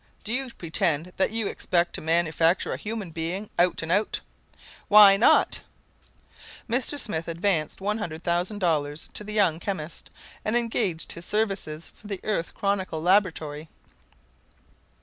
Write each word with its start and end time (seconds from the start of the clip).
"Do 0.23 0.33
you 0.33 0.49
pretend 0.49 1.13
that 1.17 1.29
you 1.29 1.45
expect 1.45 1.93
to 1.93 2.01
manufacture 2.01 2.73
a 2.73 2.77
human 2.77 3.11
being 3.11 3.51
out 3.59 3.83
and 3.83 3.91
out?" 3.91 4.21
"Why 4.87 5.15
not?" 5.15 5.59
Mr. 6.67 6.97
Smith 6.97 7.27
advanced 7.27 7.77
$100,000 7.79 9.13
to 9.13 9.23
the 9.23 9.33
young 9.33 9.59
chemist, 9.59 10.09
and 10.43 10.57
engaged 10.57 11.11
his 11.11 11.25
services 11.27 11.87
for 11.87 12.07
the 12.07 12.19
Earth 12.23 12.55
Chronicle 12.55 12.99
laboratory. 12.99 13.69